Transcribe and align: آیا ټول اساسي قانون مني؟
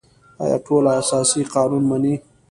آیا 0.43 0.57
ټول 0.65 0.83
اساسي 0.99 1.41
قانون 1.53 1.83
مني؟ 1.89 2.15